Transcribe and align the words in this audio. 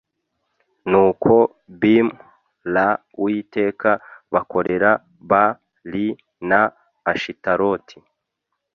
nuko 0.89 1.33
bim 1.81 2.07
ra 2.73 2.87
uwiteka 3.19 3.89
bakorera 4.33 4.89
b 5.29 5.31
li 5.91 6.07
na 6.49 6.61
ashitaroti 7.11 7.97